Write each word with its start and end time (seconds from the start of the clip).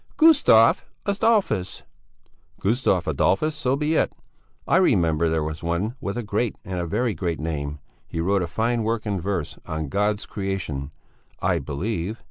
"Gustavus 0.17 0.83
Adolfus." 1.05 1.83
"Gustavus 2.59 3.05
Adolfus, 3.13 3.53
so 3.55 3.75
be 3.75 3.93
it! 3.93 4.11
I 4.67 4.77
remember 4.77 5.29
there 5.29 5.43
was 5.43 5.61
one 5.61 5.93
with 6.01 6.17
a 6.17 6.23
great, 6.23 6.55
a 6.65 6.87
very 6.87 7.13
great 7.13 7.39
name; 7.39 7.77
he 8.07 8.19
wrote 8.19 8.41
a 8.41 8.47
fine 8.47 8.81
work 8.81 9.05
in 9.05 9.21
verse, 9.21 9.59
on 9.67 9.89
God's 9.89 10.25
Creation, 10.25 10.89
I 11.39 11.59
believe! 11.59 12.19